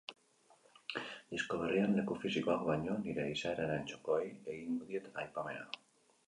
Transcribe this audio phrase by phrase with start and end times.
[1.33, 5.71] Disko berrian, leku fisikoak baino, nire izaeraren txokoei egingo diet aipamena.